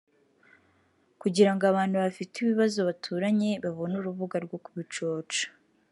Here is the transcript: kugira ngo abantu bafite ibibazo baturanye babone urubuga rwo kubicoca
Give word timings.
kugira 1.21 1.51
ngo 1.53 1.63
abantu 1.71 1.95
bafite 2.03 2.33
ibibazo 2.37 2.79
baturanye 2.87 3.51
babone 3.63 3.95
urubuga 3.97 4.37
rwo 4.45 4.57
kubicoca 4.65 5.41